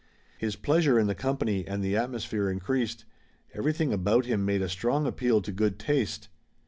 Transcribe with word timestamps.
His 0.39 0.55
pleasure 0.55 0.97
in 0.97 1.05
the 1.05 1.13
company 1.13 1.67
and 1.67 1.83
the 1.83 1.95
atmosphere 1.95 2.49
increased. 2.49 3.05
Everything 3.53 3.93
about 3.93 4.25
him 4.25 4.43
made 4.43 4.63
a 4.63 4.67
strong 4.67 5.05
appeal 5.05 5.43
to 5.43 5.51
good 5.51 5.77
taste. 5.77 6.27